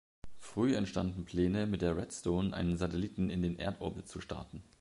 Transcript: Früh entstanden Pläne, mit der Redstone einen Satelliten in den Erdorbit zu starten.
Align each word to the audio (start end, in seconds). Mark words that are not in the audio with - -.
Früh 0.39 0.75
entstanden 0.75 1.25
Pläne, 1.25 1.67
mit 1.67 1.83
der 1.83 1.95
Redstone 1.95 2.55
einen 2.55 2.75
Satelliten 2.75 3.29
in 3.29 3.43
den 3.43 3.59
Erdorbit 3.59 4.07
zu 4.07 4.19
starten. 4.19 4.63